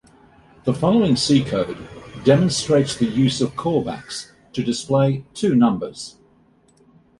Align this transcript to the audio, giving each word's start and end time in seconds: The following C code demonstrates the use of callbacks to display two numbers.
The 0.63 0.73
following 0.73 1.15
C 1.15 1.43
code 1.43 1.77
demonstrates 2.23 2.95
the 2.95 3.05
use 3.05 3.39
of 3.39 3.53
callbacks 3.55 4.31
to 4.53 4.63
display 4.63 5.25
two 5.35 5.53
numbers. 5.53 6.17